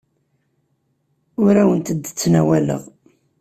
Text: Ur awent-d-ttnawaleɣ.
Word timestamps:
Ur 1.43 1.53
awent-d-ttnawaleɣ. 1.61 2.81